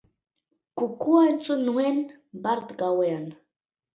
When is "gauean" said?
2.83-3.31